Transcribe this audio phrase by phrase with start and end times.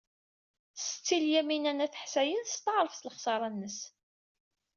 [0.83, 3.79] Setti Lyamina n At Ḥsayen testeɛṛef s lexṣara-nnes.